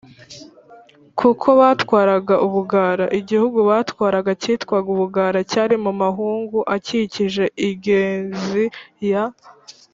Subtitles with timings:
[1.19, 3.05] kuko batwaraga ubugara.
[3.19, 8.63] igihugu batwaraga cyitwaga ubugara cyari mu mahugu akikije ingezi
[9.11, 9.23] ya